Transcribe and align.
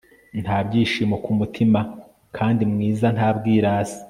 nta 0.43 0.57
byishimo 0.67 1.15
kumutima, 1.23 1.79
kandi 2.37 2.63
mwiza 2.71 3.07
nta 3.17 3.29
bwirasi 3.37 3.97